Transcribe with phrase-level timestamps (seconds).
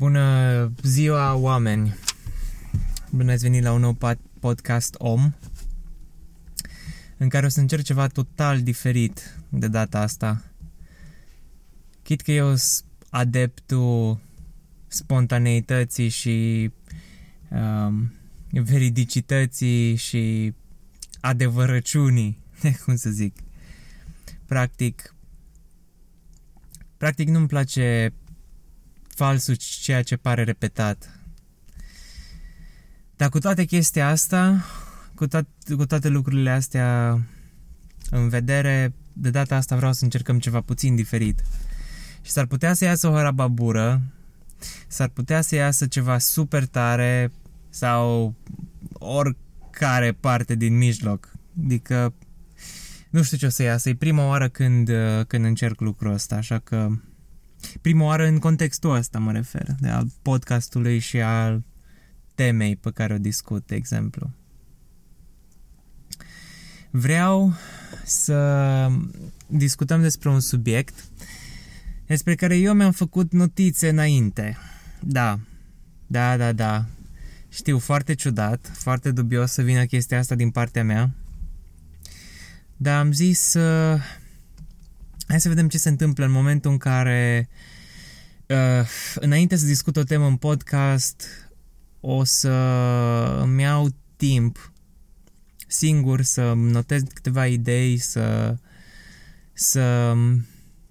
[0.00, 1.94] Bună ziua, oameni!
[3.16, 3.98] Bine ați venit la un nou
[4.38, 5.34] podcast OM
[7.16, 10.44] în care o să încerc ceva total diferit de data asta.
[12.02, 14.20] Chit că eu sunt adeptul
[14.86, 16.70] spontaneității și
[17.50, 18.12] um,
[18.50, 20.54] veridicității și
[21.20, 22.38] adevărăciunii,
[22.84, 23.36] cum să zic.
[24.46, 25.14] Practic,
[26.96, 28.12] practic nu-mi place
[29.20, 31.20] falsul ceea ce pare repetat.
[33.16, 34.64] Dar cu toate chestia asta,
[35.14, 37.20] cu, to- cu toate lucrurile astea
[38.10, 41.42] în vedere, de data asta vreau să încercăm ceva puțin diferit.
[42.22, 44.00] Și s-ar putea să iasă o harababură,
[44.86, 47.32] s-ar putea să iasă ceva super tare
[47.68, 48.34] sau
[48.92, 51.32] oricare parte din mijloc.
[51.64, 52.14] Adică
[53.10, 53.88] nu știu ce o să iasă.
[53.88, 54.90] E prima oară când,
[55.26, 56.90] când încerc lucrul ăsta, așa că
[57.80, 61.62] prima oară în contextul ăsta mă refer, de al podcastului și al
[62.34, 64.30] temei pe care o discut, de exemplu.
[66.90, 67.52] Vreau
[68.04, 68.88] să
[69.46, 71.04] discutăm despre un subiect
[72.06, 74.56] despre care eu mi-am făcut notițe înainte.
[75.00, 75.38] Da,
[76.06, 76.86] da, da, da.
[77.48, 81.10] Știu, foarte ciudat, foarte dubios să vină chestia asta din partea mea.
[82.76, 84.00] Dar am zis uh,
[85.30, 87.48] hai să vedem ce se întâmplă în momentul în care
[88.46, 91.24] uh, înainte să discut o temă în podcast
[92.00, 92.50] o să
[93.42, 94.72] îmi iau timp
[95.66, 98.56] singur să notez câteva idei, să,
[99.52, 100.12] să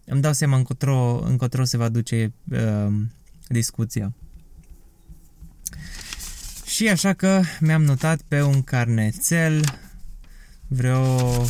[0.05, 2.93] îmi dau seama încotro, încotro se va duce uh,
[3.47, 4.13] discuția.
[6.65, 9.63] Și așa că mi-am notat pe un carnețel
[10.67, 11.45] vreo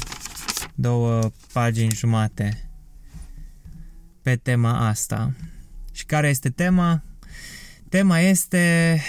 [0.76, 2.69] două pagini jumate
[4.30, 5.34] pe tema asta.
[5.92, 7.04] Și care este tema?
[7.90, 9.02] Tema este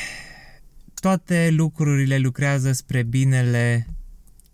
[0.95, 3.87] toate lucrurile lucrează spre binele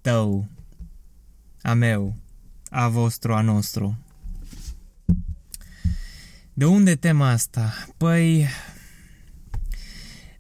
[0.01, 0.49] tău,
[1.63, 2.17] a meu,
[2.71, 3.99] a vostru, a nostru.
[6.53, 7.87] De unde tema asta?
[7.97, 8.47] Păi,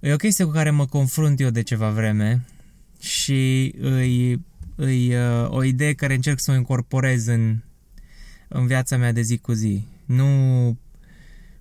[0.01, 2.45] e o chestie cu care mă confrunt eu de ceva vreme
[3.01, 4.45] și îi,
[4.75, 7.63] îi, uh, o idee care încerc să o incorporez în,
[8.49, 9.95] în viața mea de zi cu zi.
[10.07, 10.79] Nu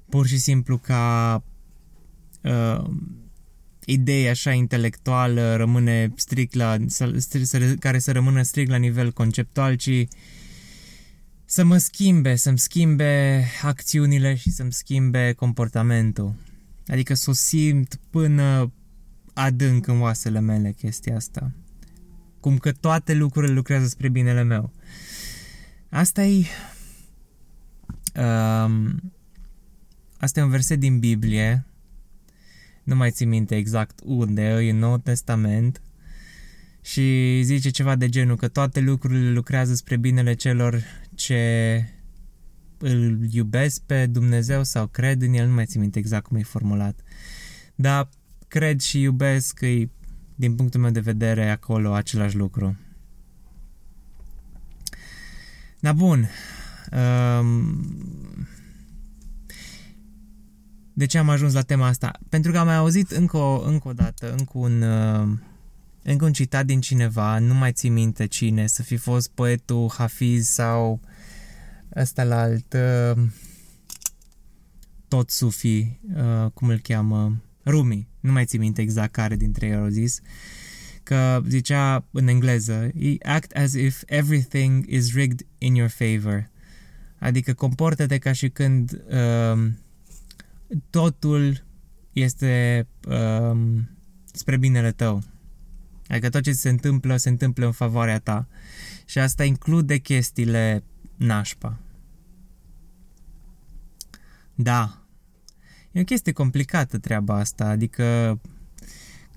[0.10, 1.44] pur și simplu ca
[2.42, 2.90] uh,
[3.86, 7.14] idee așa intelectuală rămâne strict la, să,
[7.44, 10.08] să, care să rămână strict la nivel conceptual, ci
[11.46, 16.34] să mă schimbe, să-mi schimbe acțiunile și să-mi schimbe comportamentul.
[16.88, 18.72] Adică să o simt până
[19.34, 21.52] adânc în oasele mele chestia asta.
[22.40, 24.72] Cum că toate lucrurile lucrează spre binele meu.
[25.90, 26.46] Asta e...
[28.18, 29.14] Um,
[30.18, 31.66] asta e un verset din Biblie
[32.86, 35.82] nu mai țin minte exact unde, e în Nou Testament
[36.82, 40.84] și zice ceva de genul că toate lucrurile lucrează spre binele celor
[41.16, 41.84] ce
[42.78, 46.44] îl iubesc pe Dumnezeu sau cred în el, nu mai țin minte exact cum e
[46.44, 47.00] formulat.
[47.76, 48.10] Dar
[48.48, 49.90] cred și iubesc că e,
[50.36, 52.78] din punctul meu de vedere, acolo același lucru.
[55.80, 56.30] Da, bun.
[56.92, 57.86] Um,
[60.94, 62.12] de ce am ajuns la tema asta?
[62.30, 65.38] Pentru că am mai auzit încă o, încă o dată, încă un, uh,
[66.04, 70.48] încă un citat din cineva, nu mai țin minte cine, să fi fost poetul Hafiz
[70.48, 71.00] sau
[71.96, 73.24] ăsta la alt, uh,
[75.08, 79.76] tot sufi, uh, cum îl cheamă, Rumi, nu mai țin minte exact care dintre ei
[79.76, 80.20] au zis,
[81.04, 82.92] că zicea în engleză,
[83.24, 86.50] act as if everything is rigged in your favor.
[87.26, 89.72] Adică comportă-te ca și când uh,
[90.90, 91.64] totul
[92.14, 93.90] este um,
[94.32, 95.24] spre binele tău.
[96.08, 98.48] Adică tot ce se întâmplă, se întâmplă în favoarea ta.
[99.06, 100.84] Și asta include chestiile
[101.16, 101.80] nașpa.
[104.56, 105.06] Da.
[105.92, 108.40] E o chestie complicată treaba asta, adică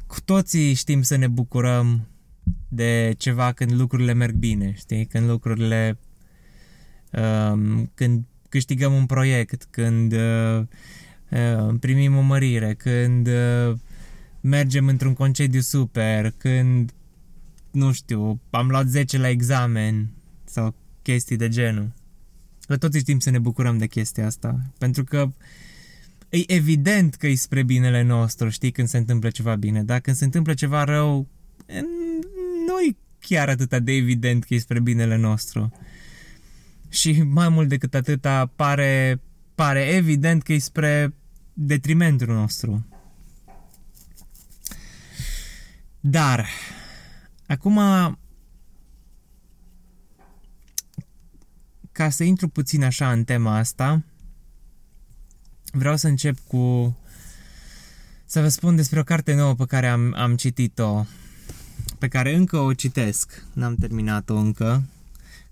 [0.06, 2.06] cu toții știm să ne bucurăm
[2.69, 5.06] de ceva când lucrurile merg bine, știi?
[5.06, 5.99] Când lucrurile...
[7.12, 10.62] Um, când câștigăm un proiect, când uh,
[11.31, 13.76] uh, primim o mărire, când uh,
[14.40, 16.93] mergem într-un concediu super, când,
[17.70, 20.08] nu știu, am luat 10 la examen
[20.44, 21.93] sau chestii de genul.
[22.66, 25.32] Că toți știm să ne bucurăm de chestia asta, pentru că
[26.28, 30.16] e evident că e spre binele nostru, știi, când se întâmplă ceva bine, dar când
[30.16, 31.28] se întâmplă ceva rău,
[32.66, 35.72] nu e chiar atât de evident că e spre binele nostru.
[36.88, 39.20] Și mai mult decât atâta pare,
[39.55, 41.14] pare evident că e spre
[41.52, 42.87] detrimentul nostru.
[46.00, 46.46] Dar,
[47.46, 47.81] acum,
[51.93, 54.05] ca să intru puțin așa în tema asta,
[55.73, 56.96] vreau să încep cu
[58.25, 61.05] să vă spun despre o carte nouă pe care am, am citit-o,
[61.99, 63.44] pe care încă o citesc.
[63.52, 64.82] N-am terminat-o încă.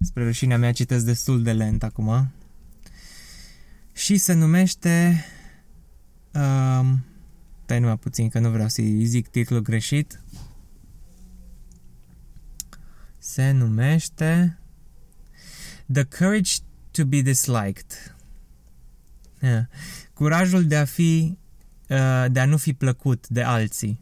[0.00, 2.30] Spre rușinea mea citesc destul de lent acum.
[3.92, 5.24] Și se numește...
[6.32, 7.04] Um,
[7.66, 10.20] pe numai puțin că nu vreau să-i zic titlul greșit.
[13.18, 14.58] Se numește
[15.92, 16.52] The Courage
[16.90, 18.16] to be Disliked.
[19.40, 19.64] Yeah.
[20.12, 21.38] Curajul de a fi
[21.88, 24.00] uh, de a nu fi plăcut de alții.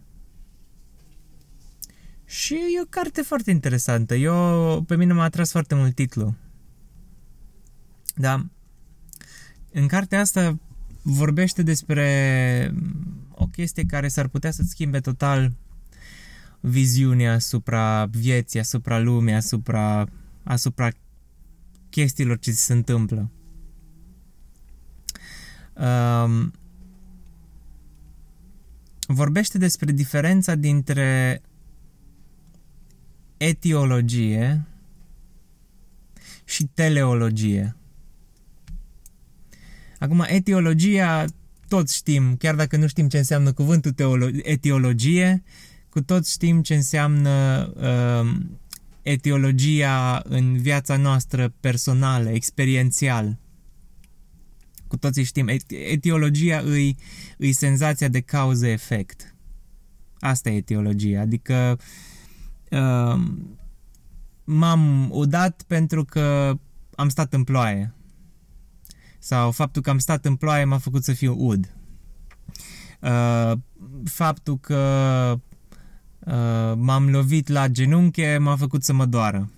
[2.24, 4.14] Și e o carte foarte interesantă.
[4.14, 6.34] Eu, pe mine m-a atras foarte mult titlul.
[8.14, 8.46] Da.
[9.72, 10.58] În cartea asta
[11.02, 12.74] vorbește despre
[13.30, 15.52] o chestie care s-ar putea să-ți schimbe total
[16.60, 20.08] viziunea asupra vieții, asupra lumii, asupra,
[20.42, 20.88] asupra
[21.90, 23.30] chestiilor ce ți se întâmplă.
[25.74, 26.52] Um,
[29.06, 31.40] vorbește despre diferența dintre
[33.36, 34.64] etiologie
[36.44, 37.76] și teleologie.
[39.98, 41.24] Acum, etiologia,
[41.68, 45.42] toți știm, chiar dacă nu știm ce înseamnă cuvântul teolo- etiologie,
[45.88, 48.36] cu toți știm ce înseamnă uh,
[49.02, 53.38] etiologia în viața noastră personală, experiențial.
[54.86, 56.96] Cu toții știm, etiologia îi,
[57.38, 59.34] îi senzația de cauză-efect.
[60.18, 61.84] Asta e etiologia, adică uh,
[64.44, 66.58] m-am udat pentru că
[66.96, 67.94] am stat în ploaie.
[69.18, 71.74] Sau faptul că am stat în ploaie m-a făcut să fiu ud.
[73.00, 73.52] Uh,
[74.04, 75.40] faptul că
[76.18, 79.50] uh, m-am lovit la genunche m-a făcut să mă doară.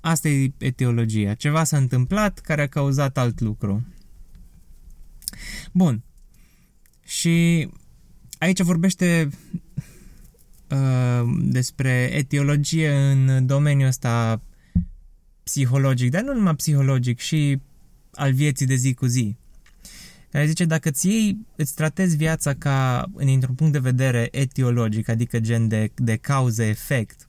[0.00, 1.34] Asta e etiologia.
[1.34, 3.86] Ceva s-a întâmplat care a cauzat alt lucru.
[5.72, 6.02] Bun.
[7.04, 7.68] Și
[8.38, 9.28] aici vorbește
[10.70, 14.40] uh, despre etiologie în domeniul ăsta
[15.42, 17.60] psihologic, dar nu numai psihologic, și
[18.14, 19.36] al vieții de zi cu zi.
[20.30, 25.40] Care zice, dacă ți iei, îți tratezi viața ca, dintr-un punct de vedere etiologic, adică
[25.40, 27.26] gen de, de cauză-efect,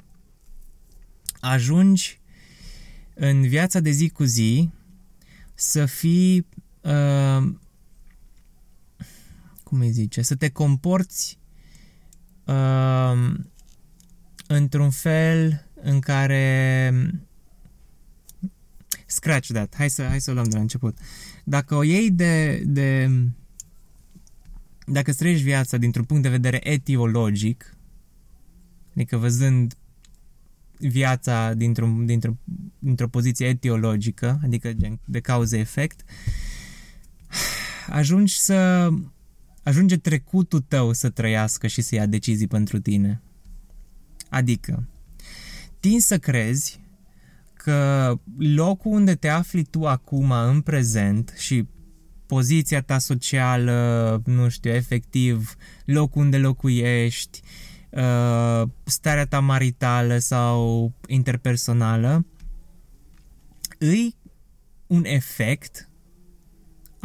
[1.40, 2.20] ajungi
[3.14, 4.70] în viața de zi cu zi
[5.54, 6.46] să fii,
[6.82, 7.54] uh,
[9.64, 11.38] cum îi zice, să te comporți
[12.48, 13.34] uh,
[14.48, 16.94] într-un fel în care
[19.06, 20.98] scratch that, hai să, hai să o luăm de la început.
[21.44, 23.12] Dacă o iei de, de
[24.86, 27.78] dacă trăiești viața dintr-un punct de vedere etiologic,
[28.94, 29.74] adică văzând
[30.78, 32.38] viața dintr-o, dintr-o,
[32.80, 34.74] dintr-o poziție etiologică, adică
[35.06, 36.04] de cauză-efect,
[37.90, 38.90] ajungi să
[39.68, 43.22] ajunge trecutul tău să trăiască și să ia decizii pentru tine.
[44.30, 44.88] Adică,
[45.80, 46.80] tin să crezi
[47.54, 51.68] că locul unde te afli tu acum în prezent și
[52.26, 57.42] poziția ta socială, nu știu, efectiv, locul unde locuiești,
[57.90, 62.26] uh, starea ta maritală sau interpersonală,
[63.78, 64.16] îi
[64.88, 65.87] un efect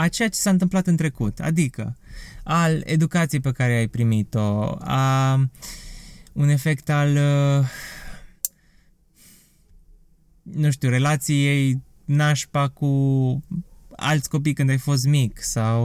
[0.02, 1.96] a ceea ce s-a întâmplat în trecut, adică
[2.42, 5.34] al educației pe care ai primit-o, a
[6.32, 7.66] un efect al uh,
[10.42, 12.88] nu știu, relației nașpa cu
[13.96, 15.84] alți copii când ai fost mic sau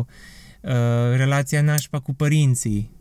[0.62, 0.72] uh,
[1.16, 2.92] relația nașpa cu părinții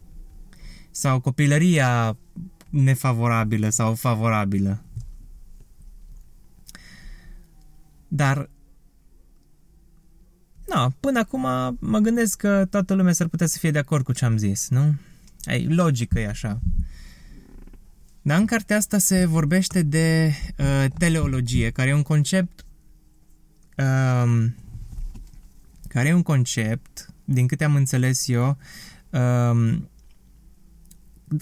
[0.91, 2.17] sau copilăria
[2.71, 4.85] nefavorabilă sau favorabilă.
[8.09, 8.51] Dar
[10.67, 11.41] Na, până acum
[11.81, 14.69] mă gândesc că toată lumea s-ar putea să fie de acord cu ce am zis,
[14.69, 14.95] nu?
[15.45, 16.61] Ai, logică e așa.
[18.23, 22.65] Dar în cartea asta se vorbește de uh, teleologie, care e un concept
[23.77, 24.47] uh,
[25.89, 28.59] care e un concept, din câte am înțeles eu,
[29.11, 29.79] uh,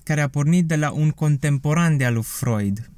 [0.02, 2.90] care a pornit de la un contemporan de al lui Freud.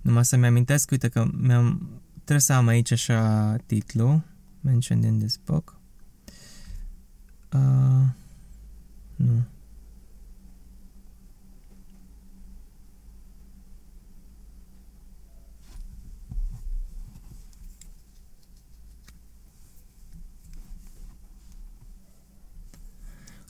[0.00, 1.97] Numai să-mi amintesc, uite că mi-am,
[2.28, 4.22] Trebuie să am aici așa titlu,
[4.60, 5.78] mentioned in this book.
[7.52, 7.60] Uh,
[9.16, 9.44] nu.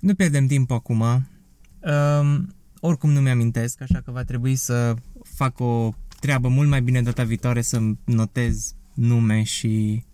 [0.01, 1.01] Nu pierdem timp acum.
[1.01, 7.03] Um, oricum nu mi-amintesc, așa că va trebui să fac o treabă mult mai bine
[7.03, 10.05] data viitoare să notez nume și,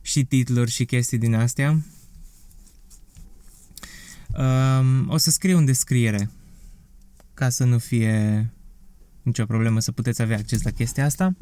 [0.00, 1.78] și titluri și chestii din astea.
[4.38, 6.30] Um, o să scriu în descriere
[7.34, 8.50] ca să nu fie
[9.22, 11.36] nicio problemă să puteți avea acces la chestia asta.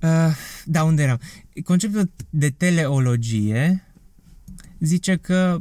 [0.00, 1.20] Uh, da, unde eram?
[1.64, 3.84] Conceptul de teleologie
[4.78, 5.60] zice că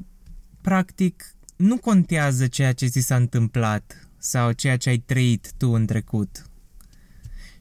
[0.61, 5.85] practic nu contează ceea ce ți s-a întâmplat sau ceea ce ai trăit tu în
[5.85, 6.49] trecut,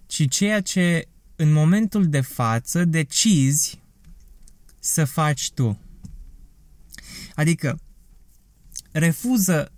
[0.06, 3.82] ci ceea ce în momentul de față decizi
[4.78, 5.78] să faci tu.
[7.34, 7.78] Adică
[8.92, 9.72] refuză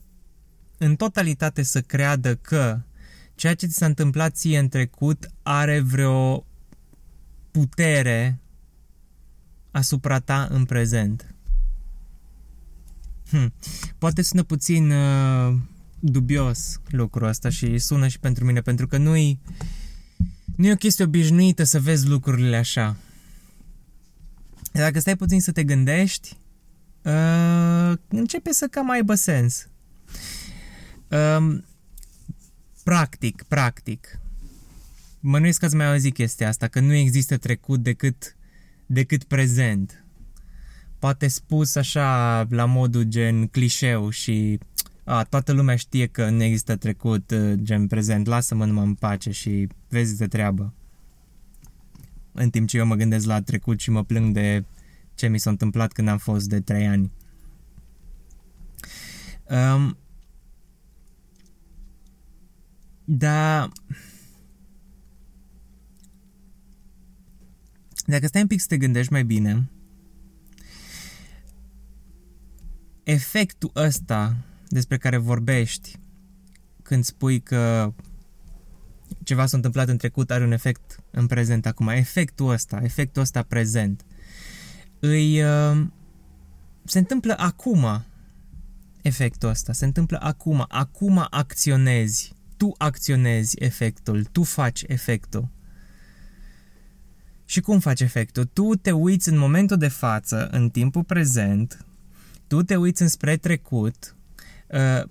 [0.79, 2.81] în totalitate să creadă că
[3.35, 6.47] ceea ce ți s-a întâmplat ție în trecut are vreo
[7.51, 8.39] putere
[9.71, 11.35] asupra ta în prezent.
[13.31, 13.53] Hm.
[13.99, 15.57] Poate sună puțin uh,
[16.11, 19.41] dubios lucrul ăsta și sună și pentru mine, pentru că nu-i,
[20.57, 22.97] nu e o chestie obișnuită să vezi lucrurile așa.
[24.73, 26.37] Dacă stai puțin să te gândești,
[27.03, 29.69] uh, începe să cam aibă sens.
[31.09, 31.59] Uh,
[32.83, 34.19] practic, practic,
[35.21, 38.37] mănuiesc că ați mai auzit chestia asta, că nu există trecut decât,
[38.87, 40.05] decât prezent.
[40.99, 44.59] Poate spus așa la modul gen clișeu și
[45.05, 49.31] a, toată lumea știe că nu există trecut uh, gen prezent, lasă-mă numai în pace
[49.31, 50.75] și vezi de treabă.
[52.33, 54.65] În timp ce eu mă gândesc la trecut și mă plâng de
[55.15, 57.13] ce mi s-a întâmplat când am fost de 3 ani.
[59.49, 59.97] Um,
[63.05, 63.69] da,
[68.07, 69.71] Dacă stai un pic să te gândești mai bine,
[73.03, 74.37] efectul ăsta
[74.75, 75.99] despre care vorbești
[76.83, 77.93] când spui că
[79.23, 83.43] ceva s-a întâmplat în trecut are un efect în prezent acum, efectul ăsta, efectul ăsta
[83.43, 84.05] prezent,
[84.99, 85.87] îi, uh,
[86.85, 88.05] se întâmplă acum
[89.03, 95.49] efectul ăsta, se întâmplă acum, acum acționezi, tu acționezi efectul, tu faci efectul.
[97.45, 98.45] Și cum faci efectul?
[98.45, 101.87] Tu te uiți în momentul de față, în timpul prezent,
[102.47, 104.17] tu te uiți înspre trecut,
[104.75, 105.03] uh,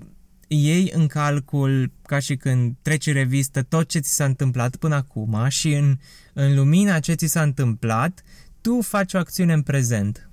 [0.48, 5.48] iei în calcul, ca și când treci revistă, tot ce ți s-a întâmplat până acum
[5.48, 5.98] și în,
[6.34, 8.24] în lumina ce ți s-a întâmplat,
[8.62, 10.30] tu faci o acțiune în prezent.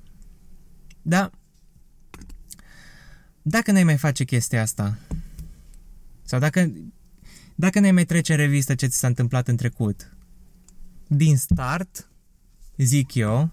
[1.02, 1.30] Da?
[3.42, 4.98] Dacă n-ai mai face chestia asta,
[6.22, 6.72] sau dacă,
[7.54, 10.16] dacă n-ai mai trece în revistă ce ți s-a întâmplat în trecut,
[11.06, 12.08] din start,
[12.76, 13.50] zic eu,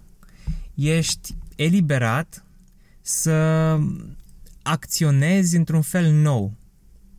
[0.74, 2.46] ești eliberat
[3.02, 3.78] să
[4.68, 6.58] acționezi într-un fel nou,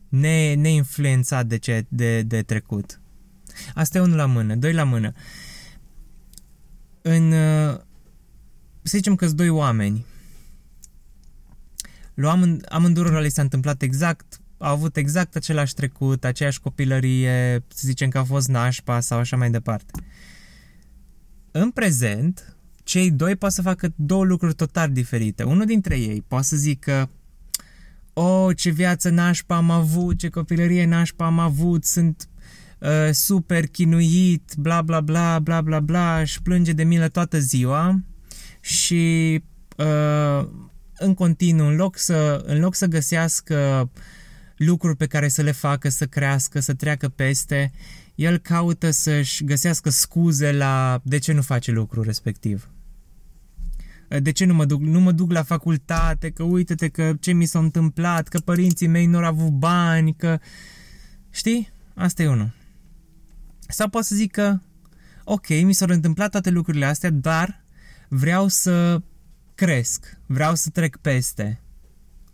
[0.09, 3.01] ne, neinfluențat de, ce, de, de trecut.
[3.73, 4.55] Asta e unul la mână.
[4.55, 5.13] Doi la mână.
[7.01, 7.31] În,
[8.81, 10.05] să zicem că sunt doi oameni.
[12.13, 17.81] Lui amând, amândurora li s-a întâmplat exact, au avut exact același trecut, aceeași copilărie, să
[17.85, 20.03] zicem că a fost nașpa sau așa mai departe
[21.51, 25.43] în prezent, cei doi pot să facă două lucruri total diferite.
[25.43, 27.09] Unul dintre ei poate să zică
[28.13, 32.29] Oh, ce viață nașpa am avut, ce copilărie nașpa am avut, sunt
[32.79, 38.03] uh, super chinuit, bla bla bla, bla bla bla, și plânge de milă toată ziua
[38.59, 39.43] și
[39.77, 40.47] uh,
[40.97, 43.89] în continuu, în loc, să, în loc să găsească
[44.57, 47.71] lucruri pe care să le facă, să crească, să treacă peste,
[48.15, 52.69] el caută să-și găsească scuze la de ce nu face lucrul respectiv.
[54.21, 57.45] De ce nu mă duc, nu mă duc la facultate, că uite-te că ce mi
[57.45, 60.39] s-a întâmplat, că părinții mei nu au avut bani, că...
[61.29, 61.69] Știi?
[61.95, 62.51] Asta e unul.
[63.67, 64.59] Sau pot să zic că,
[65.23, 67.63] ok, mi s-au întâmplat toate lucrurile astea, dar
[68.07, 69.01] vreau să
[69.55, 71.61] cresc, vreau să trec peste,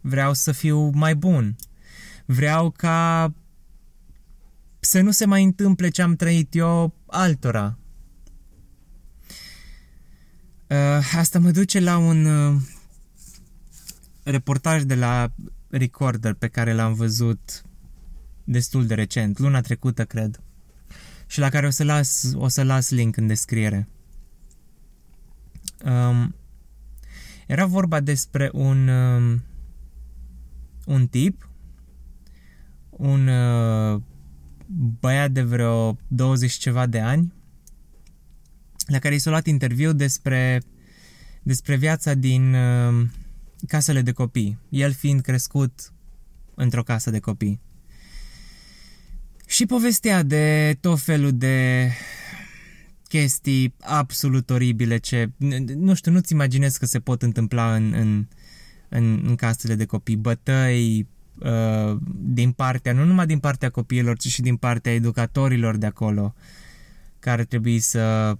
[0.01, 1.55] vreau să fiu mai bun,
[2.25, 3.33] vreau ca
[4.79, 7.77] să nu se mai întâmple ce am trăit eu altora.
[10.69, 12.61] Uh, asta mă duce la un uh,
[14.23, 15.31] reportaj de la
[15.69, 17.63] Recorder pe care l-am văzut
[18.43, 20.41] destul de recent, luna trecută, cred,
[21.27, 23.87] și la care o să las, o să las link în descriere.
[25.85, 26.35] Um,
[27.47, 29.43] era vorba despre un um,
[30.85, 31.49] un tip,
[32.89, 34.01] un uh,
[34.99, 37.33] băiat de vreo 20 ceva de ani,
[38.85, 40.61] la care i s-a luat interviu despre,
[41.43, 43.07] despre viața din, uh,
[43.67, 45.93] casele de copii, el fiind crescut
[46.55, 47.59] într-o casă de copii.
[49.47, 51.89] Și povestea de tot felul de
[53.07, 55.31] chestii absolut oribile ce,
[55.75, 58.27] nu știu, nu-ți imaginezi că se pot întâmpla în, în,
[58.89, 61.07] în, în casele de copii, bătăi
[61.39, 66.35] uh, din partea, nu numai din partea copiilor, ci și din partea educatorilor de acolo,
[67.19, 68.37] care trebuie să,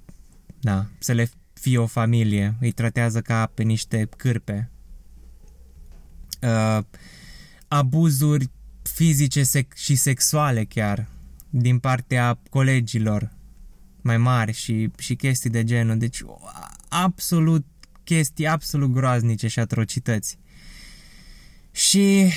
[0.66, 4.70] da, să le fie o familie, îi tratează ca pe niște cârpe.
[6.42, 6.84] Uh,
[7.68, 8.50] abuzuri
[8.82, 11.08] fizice sec- și sexuale chiar
[11.50, 13.32] din partea colegilor
[14.02, 15.98] mai mari și, și chestii de genul.
[15.98, 16.24] Deci
[16.90, 17.66] absolut
[18.04, 20.38] chestii absolut groaznice și atrocități.
[21.72, 22.32] Și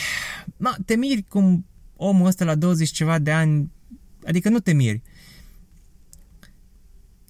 [0.56, 1.66] ma, te miri cum
[1.96, 3.72] omul ăsta la 20 ceva de ani,
[4.26, 5.02] adică nu te miri.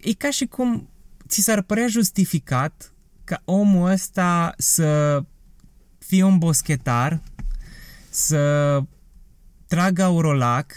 [0.00, 0.88] E ca și cum
[1.28, 2.92] ți s-ar părea justificat
[3.24, 5.22] ca omul ăsta să
[5.98, 7.22] fie un boschetar,
[8.10, 8.82] să
[9.66, 10.72] tragă aurolac,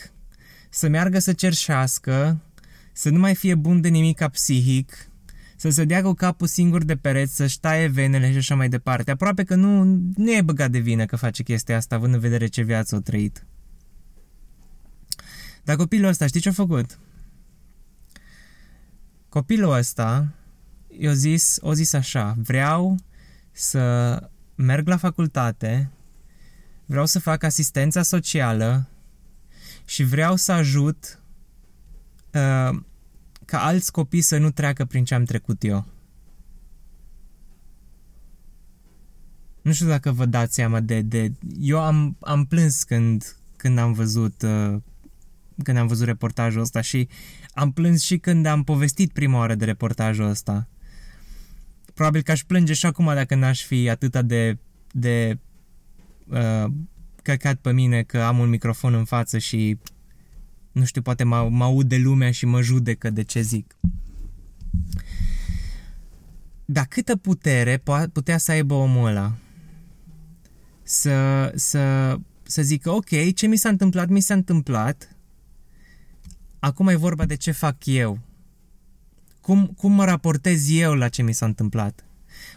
[0.70, 2.42] să meargă să cerșească,
[2.94, 5.10] să nu mai fie bun de nimic ca psihic,
[5.56, 9.12] să se dea cu capul singur de pereți, să-și taie venele și așa mai departe.
[9.12, 9.84] Aproape că nu,
[10.16, 13.00] nu e băgat de vină că face chestia asta, având în vedere ce viață o
[13.00, 13.46] trăit.
[15.64, 17.00] Dar copilul ăsta, știi ce-a făcut?
[19.32, 20.28] Copilul ăsta
[21.00, 22.98] i-a zis, o zis așa, vreau
[23.52, 25.92] să merg la facultate,
[26.86, 28.88] vreau să fac asistența socială
[29.86, 31.20] și vreau să ajut
[32.34, 32.80] uh,
[33.46, 35.86] ca alți copii să nu treacă prin ce am trecut eu.
[39.62, 41.02] Nu știu dacă vă dați seama de...
[41.02, 44.82] de eu am, am plâns când, când am văzut uh,
[45.62, 47.08] când am văzut reportajul ăsta și
[47.54, 50.68] am plâns și când am povestit prima oară de reportajul ăsta.
[51.94, 54.58] Probabil că aș plânge și acum dacă n-aș fi atâta de,
[54.92, 55.38] de
[56.28, 56.66] uh,
[57.22, 59.78] căcat pe mine că am un microfon în față și
[60.72, 63.76] nu știu, poate mă, mă aud de lumea și mă judecă de ce zic.
[66.66, 67.84] Dar câtă putere
[68.14, 69.34] putea să aibă omul ăla?
[70.84, 75.16] Să, să, să zică, ok, ce mi s-a întâmplat, mi s-a întâmplat,
[76.62, 78.20] acum e vorba de ce fac eu.
[79.42, 82.06] Cum, cum mă raportez eu la ce mi s-a întâmplat?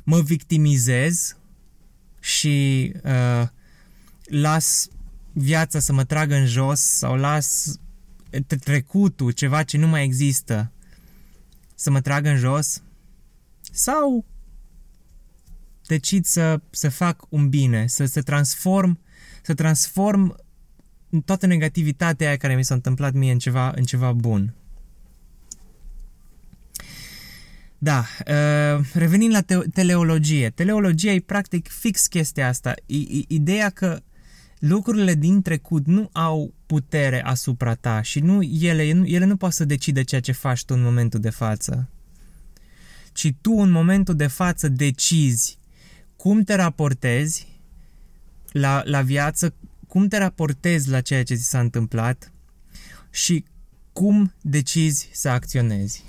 [0.03, 1.37] Mă victimizez
[2.21, 3.49] și uh,
[4.25, 4.89] las
[5.33, 7.79] viața să mă tragă în jos sau las
[8.61, 10.73] trecutul, ceva ce nu mai există,
[11.75, 12.83] să mă trag în jos?
[13.73, 14.25] Sau
[15.87, 18.99] decid să, să fac un bine, să se transform,
[19.43, 20.37] să transform
[21.21, 24.55] toată negativitatea aia care mi s-a întâmplat mie în ceva, în ceva bun.
[27.79, 30.51] Da, uh, revenind la te- teleologie.
[30.51, 32.75] Teleologia e practic fix chestia asta.
[32.87, 34.01] I- i- ideea că
[34.59, 39.65] lucrurile din trecut nu au putere asupra ta și nu ele, ele nu pot să
[39.65, 41.89] decide ceea ce faci tu în momentul de față.
[43.13, 45.59] Ci tu în momentul de față decizi
[46.17, 47.47] cum te raportezi
[48.53, 49.55] la, la viață,
[49.95, 52.33] cum te raportezi la ceea ce ți s-a întâmplat
[53.11, 53.45] și
[53.93, 56.05] cum decizi să acționezi.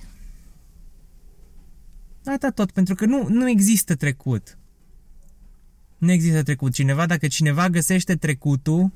[2.23, 4.57] Atât tot, pentru că nu, nu există trecut.
[5.97, 6.73] Nu există trecut.
[6.73, 8.91] Cineva, dacă cineva găsește trecutul,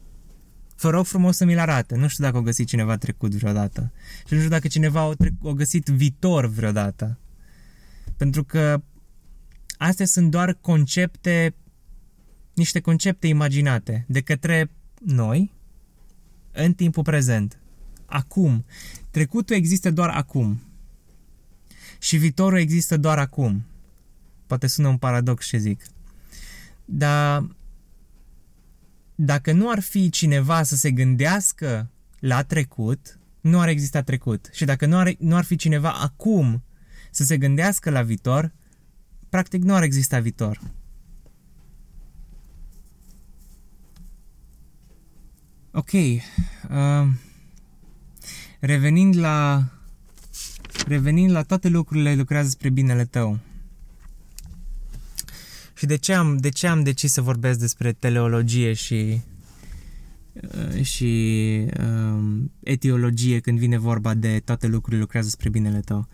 [0.76, 1.96] vă rog frumos să mi-l arate.
[1.96, 3.92] Nu știu dacă o găsit cineva trecut vreodată.
[4.28, 7.20] Și nu știu dacă cineva o, tre- o găsit viitor vreodată.
[8.18, 8.82] Pentru că
[9.78, 11.56] astea sunt doar concepte,
[12.54, 14.70] niște concepte imaginate de către
[15.00, 15.54] noi
[16.52, 17.60] în timpul prezent.
[18.06, 18.66] Acum.
[19.12, 20.62] Trecutul există doar acum.
[22.00, 23.66] Și viitorul există doar acum.
[24.48, 25.84] Poate sună un paradox ce zic.
[26.86, 27.50] Dar
[29.16, 34.50] dacă nu ar fi cineva să se gândească la trecut, nu ar exista trecut.
[34.54, 36.64] Și dacă nu ar, nu ar fi cineva acum
[37.12, 38.52] să se gândească la viitor,
[39.30, 40.62] practic nu ar exista viitor.
[45.72, 45.92] Ok.
[45.92, 47.08] Uh,
[48.60, 49.64] revenind la
[50.88, 53.40] revenind la toate lucrurile lucrează spre binele tău.
[55.74, 59.22] Și de ce am, de ce am decis să vorbesc despre teleologie și
[60.34, 66.08] uh, și um, etiologie când vine vorba de toate lucrurile lucrează spre binele tău.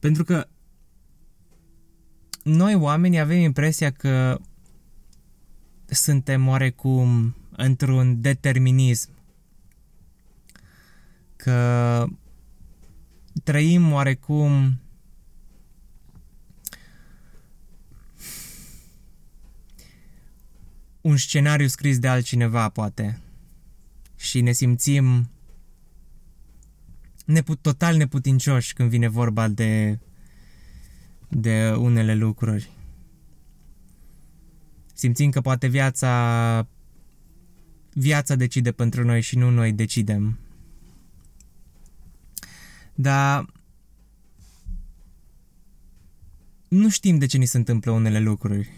[0.00, 0.48] Pentru că
[2.42, 4.40] noi oamenii avem impresia că
[5.86, 9.10] suntem oarecum într-un determinism.
[11.36, 12.06] Că
[13.44, 14.80] trăim oarecum
[21.00, 23.20] un scenariu scris de altcineva, poate.
[24.16, 25.30] Și ne simțim
[27.24, 29.98] neput, total neputincioși când vine vorba de,
[31.28, 32.70] de unele lucruri.
[34.92, 36.68] Simțim că poate viața
[37.92, 40.38] viața decide pentru noi și nu noi decidem.
[42.94, 43.52] Dar
[46.68, 48.70] nu știm de ce ni se întâmplă unele lucruri.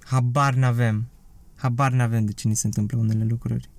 [0.00, 1.08] Habar n-avem.
[1.54, 3.70] Habar n-avem de ce ni se întâmplă unele lucruri.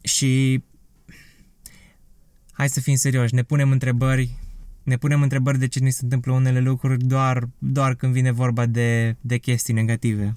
[0.00, 0.62] Și
[2.52, 4.38] hai să fim serioși, ne punem întrebări,
[4.82, 8.66] ne punem întrebări de ce ni se întâmplă unele lucruri doar, doar când vine vorba
[8.66, 10.36] de, de chestii negative.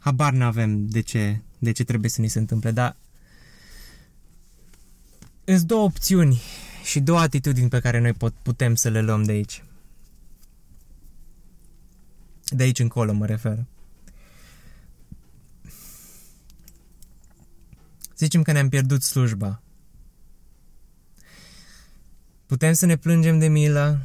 [0.00, 2.96] Habar n-avem de ce, de ce trebuie să ni se întâmple, dar
[5.44, 6.40] sunt două opțiuni
[6.84, 9.64] și două atitudini pe care noi pot, putem să le luăm de aici.
[12.44, 13.64] De aici încolo mă refer.
[18.16, 19.62] Zicem că ne-am pierdut slujba.
[22.46, 24.00] Putem să ne plângem de milă,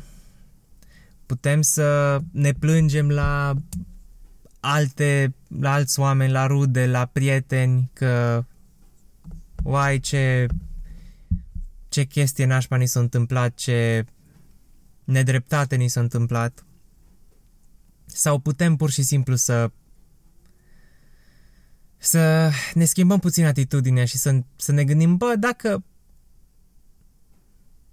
[1.26, 3.54] putem să ne plângem la
[4.74, 8.46] alte, la alți oameni, la rude, la prieteni, că
[9.64, 10.48] uai ce,
[11.90, 14.06] ce chestie nașpa ni s-a întâmplat, ce
[15.04, 16.66] nedreptate ni s-a întâmplat.
[18.06, 19.72] Sau putem pur și simplu să
[21.98, 25.84] să ne schimbăm puțin atitudinea și să, să ne gândim, bă, dacă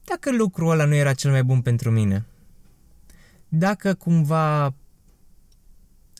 [0.04, 2.26] dacă lucrul ăla nu era cel mai bun pentru mine,
[3.48, 4.74] dacă cumva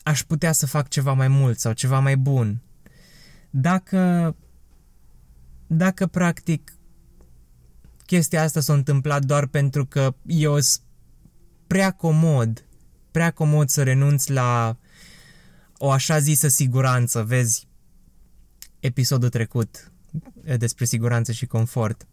[0.03, 2.61] aș putea să fac ceva mai mult sau ceva mai bun,
[3.49, 4.35] dacă
[5.67, 6.77] dacă practic
[8.05, 10.81] chestia asta s-a întâmplat doar pentru că eu sunt
[11.67, 12.65] prea comod,
[13.11, 14.77] prea comod să renunț la
[15.77, 17.67] o așa zisă siguranță, vezi,
[18.79, 19.91] episodul trecut
[20.57, 22.07] despre siguranță și confort.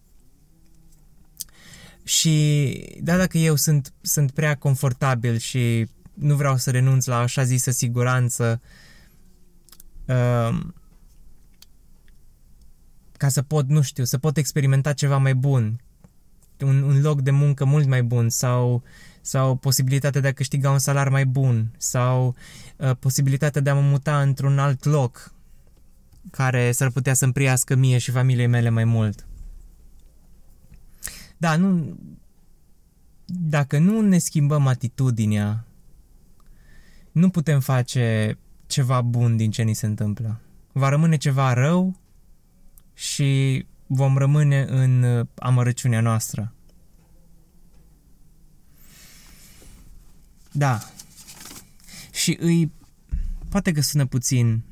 [2.02, 5.88] Și da, dacă eu sunt, sunt prea confortabil și
[6.20, 8.60] nu vreau să renunț la așa zisă siguranță
[10.06, 10.60] uh,
[13.16, 15.80] ca să pot, nu știu, să pot experimenta ceva mai bun,
[16.60, 18.82] un, un loc de muncă mult mai bun sau,
[19.20, 22.34] sau posibilitatea de a câștiga un salar mai bun sau
[22.76, 25.34] uh, posibilitatea de a mă muta într-un alt loc
[26.30, 29.26] care s-ar putea să-mi priască mie și familiei mele mai mult.
[31.36, 31.98] Da, nu...
[33.26, 35.64] Dacă nu ne schimbăm atitudinea,
[37.12, 40.40] nu putem face ceva bun din ce ni se întâmplă.
[40.72, 41.96] Va rămâne ceva rău
[42.94, 46.52] și vom rămâne în amărăciunea noastră.
[50.52, 50.78] Da.
[52.12, 52.72] Și îi...
[53.48, 54.62] Poate că sună puțin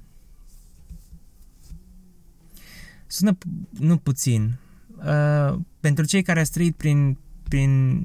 [3.11, 3.39] Sună
[3.71, 4.57] nu puțin.
[4.97, 8.03] Uh, pentru cei care au trăit prin, prin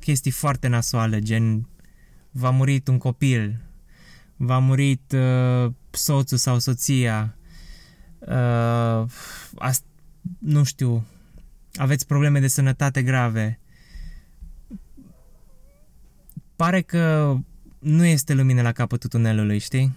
[0.00, 1.66] chestii foarte nasoale, gen
[2.36, 3.60] v-a murit un copil,
[4.36, 7.36] v-a murit uh, soțul sau soția,
[8.18, 9.04] uh,
[9.60, 9.84] ast-
[10.38, 11.06] nu știu,
[11.74, 13.60] aveți probleme de sănătate grave.
[16.56, 17.36] Pare că
[17.78, 19.96] nu este lumină la capătul tunelului, știi?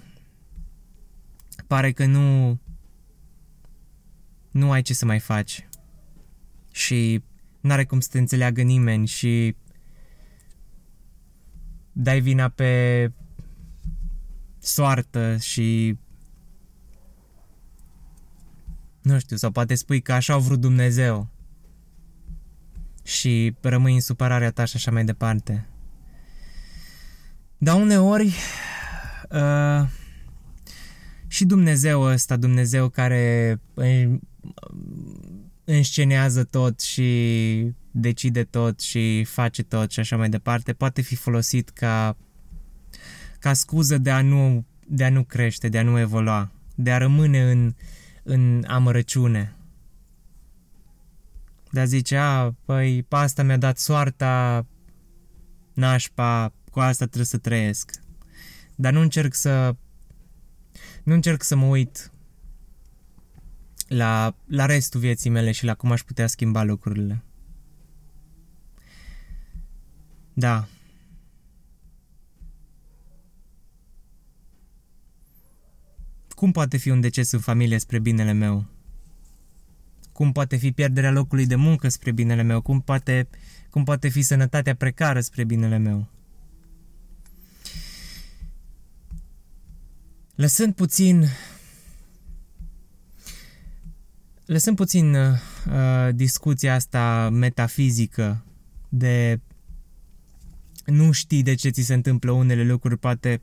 [1.67, 2.59] Pare că nu
[4.51, 5.67] nu ai ce să mai faci.
[6.71, 7.23] Și
[7.61, 9.55] n-are cum să te înțeleagă nimeni și
[12.01, 13.11] dai vina pe
[14.59, 15.97] soartă și
[19.01, 21.27] nu știu, sau poate spui că așa a vrut Dumnezeu
[23.03, 25.67] și rămâi în supărarea ta și așa mai departe.
[27.57, 28.33] Dar uneori
[29.29, 29.87] uh,
[31.27, 33.61] și Dumnezeu ăsta, Dumnezeu care
[35.63, 41.69] înscenează tot și decide tot și face tot și așa mai departe, poate fi folosit
[41.69, 42.17] ca,
[43.39, 46.97] ca scuză de a, nu, de a nu crește, de a nu evolua, de a
[46.97, 47.73] rămâne în,
[48.23, 49.53] în amărăciune.
[51.71, 54.65] De a zice, a, păi, pe asta mi-a dat soarta,
[55.73, 57.91] nașpa, cu asta trebuie să trăiesc.
[58.75, 59.75] Dar nu încerc să
[61.03, 62.11] nu încerc să mă uit
[63.87, 67.23] la, la restul vieții mele și la cum aș putea schimba lucrurile.
[70.39, 70.67] Da.
[76.29, 78.65] Cum poate fi un deces în familie spre binele meu?
[80.11, 82.61] Cum poate fi pierderea locului de muncă spre binele meu?
[82.61, 83.27] Cum poate,
[83.69, 86.07] cum poate fi sănătatea precară spre binele meu?
[90.35, 91.25] Lăsând puțin
[94.45, 95.33] lăsând puțin uh,
[96.13, 98.43] discuția asta metafizică
[98.89, 99.39] de
[100.89, 103.41] nu știi de ce ți se întâmplă unele lucruri, poate,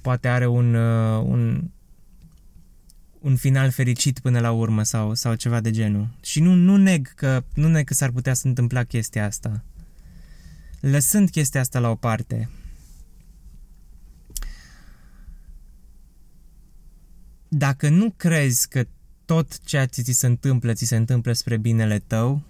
[0.00, 1.70] poate are un, uh, un,
[3.18, 6.08] un final fericit până la urmă sau, sau ceva de genul.
[6.22, 9.64] Și nu, nu neg că nu neg că s-ar putea să întâmpla chestia asta.
[10.80, 12.48] Lăsând chestia asta la o parte,
[17.48, 18.86] dacă nu crezi că
[19.24, 22.42] tot ceea ce ți se întâmplă, ți se întâmplă spre binele tău,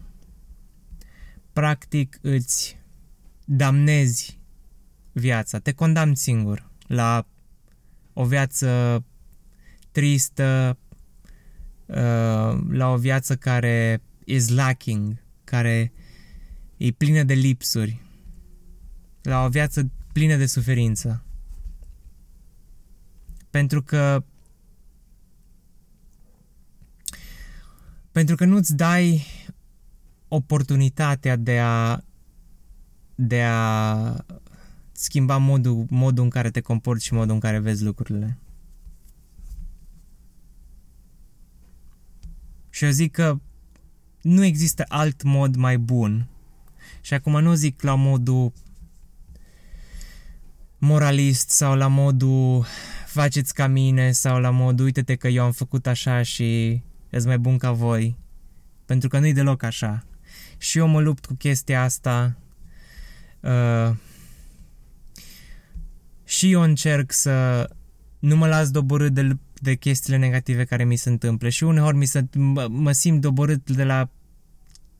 [1.52, 2.79] practic îți
[3.52, 4.38] damnezi
[5.12, 7.26] viața, te condamni singur la
[8.12, 9.04] o viață
[9.90, 10.78] tristă,
[11.86, 15.92] uh, la o viață care is lacking, care
[16.76, 18.00] e plină de lipsuri,
[19.22, 21.24] la o viață plină de suferință.
[23.50, 24.24] Pentru că
[28.12, 29.26] pentru că nu-ți dai
[30.28, 32.04] oportunitatea de a
[33.20, 34.24] de a
[34.92, 38.38] schimba modul, modul în care te comporți și modul în care vezi lucrurile.
[42.70, 43.38] Și eu zic că
[44.22, 46.28] nu există alt mod mai bun.
[47.00, 48.52] Și acum nu zic la modul
[50.78, 52.64] moralist sau la modul
[53.06, 57.38] faceți ca mine sau la modul uite-te că eu am făcut așa și ești mai
[57.38, 58.16] bun ca voi.
[58.84, 60.04] Pentru că nu-i deloc așa.
[60.58, 62.36] Și eu mă lupt cu chestia asta.
[63.40, 63.96] Uh,
[66.24, 67.68] și eu încerc să
[68.18, 71.48] nu mă las doborât de, de chestiile negative care mi se întâmplă.
[71.48, 74.10] Și uneori mi se, mă, mă simt doborât de la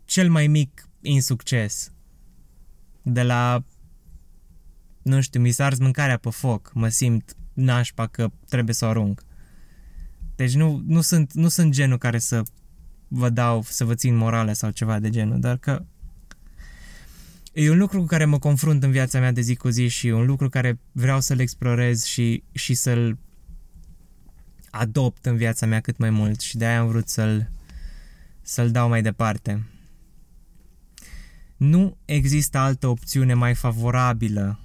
[0.04, 1.92] cel mai mic insucces.
[3.02, 3.64] De la
[5.02, 8.88] nu știu, mi s-a ars mâncarea pe foc, mă simt nașpa că trebuie să o
[8.88, 9.22] arunc.
[10.36, 12.42] Deci nu, nu, sunt, nu sunt genul care să
[13.08, 15.84] vă dau, să vă țin morale sau ceva de genul, dar că
[17.52, 20.06] e un lucru cu care mă confrunt în viața mea de zi cu zi și
[20.06, 23.18] un lucru care vreau să-l explorez și, și să-l
[24.70, 27.50] adopt în viața mea cât mai mult și de aia am vrut să-l,
[28.42, 29.64] să-l dau mai departe.
[31.56, 34.58] Nu există altă opțiune mai favorabilă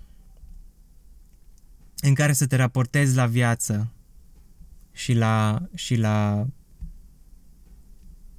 [2.02, 3.92] în care să te raportezi la viață
[4.92, 6.48] și la, și la,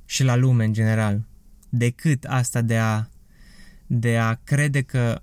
[0.04, 1.26] și la lume în general,
[1.68, 3.06] decât asta de a,
[3.86, 5.20] de a crede că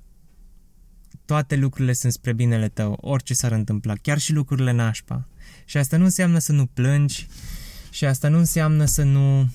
[1.26, 5.28] toate lucrurile sunt spre binele tău, orice s-ar întâmpla, chiar și lucrurile nașpa.
[5.66, 7.28] Și asta nu înseamnă să nu plângi
[7.90, 9.52] și asta nu înseamnă să nu,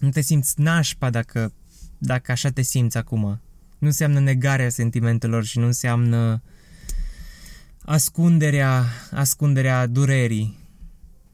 [0.00, 1.52] nu te simți nașpa dacă,
[1.98, 3.40] dacă așa te simți acum.
[3.78, 6.42] Nu înseamnă negarea sentimentelor și nu înseamnă
[7.84, 10.58] ascunderea, ascunderea durerii.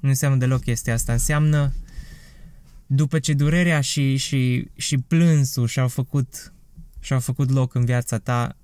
[0.00, 1.12] Nu înseamnă deloc chestia asta.
[1.12, 1.72] Înseamnă
[2.90, 6.54] după ce durerea și, și, și plânsul și-au făcut,
[7.00, 8.56] și-au făcut loc în viața ta,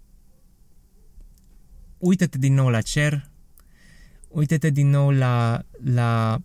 [1.99, 3.31] uită-te din nou la cer,
[4.29, 6.43] uită-te din nou la, la,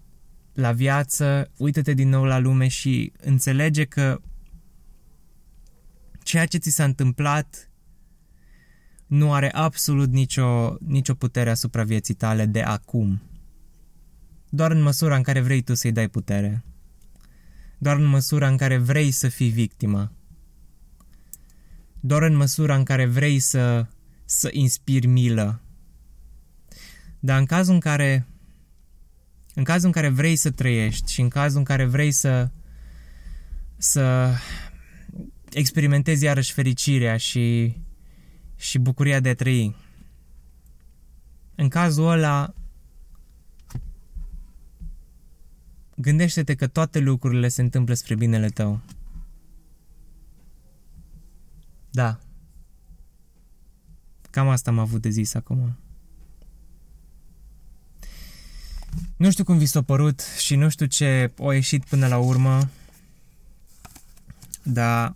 [0.53, 4.21] la viață, uită-te din nou la lume și înțelege că
[6.23, 7.71] ceea ce ți s-a întâmplat
[9.07, 13.21] nu are absolut nicio, nicio putere asupra vieții tale de acum.
[14.49, 16.63] Doar în măsura în care vrei tu să-i dai putere.
[17.81, 20.11] Doar în măsura în care vrei să fii victima.
[21.99, 23.85] Doar în măsura în care vrei să,
[24.25, 25.61] să inspiri milă.
[27.19, 28.27] Dar în cazul în care
[29.53, 32.49] în cazul în care vrei să trăiești și în cazul în care vrei să
[33.77, 34.33] să
[35.51, 37.77] experimentezi iarăși fericirea și
[38.55, 39.75] și bucuria de a trăi.
[41.55, 42.53] În cazul ăla,
[46.01, 48.79] gândește-te că toate lucrurile se întâmplă spre binele tău.
[51.91, 52.19] Da.
[54.29, 55.77] Cam asta am avut de zis acum.
[59.17, 62.69] Nu știu cum vi s-a părut și nu știu ce a ieșit până la urmă,
[64.63, 65.15] dar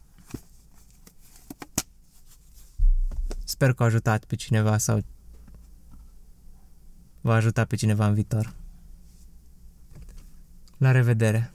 [3.43, 5.03] Sper că a ajutat pe cineva sau
[7.21, 8.53] va ajuta pe cineva în viitor.
[10.83, 11.51] La revedere!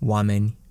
[0.00, 0.63] Oameni!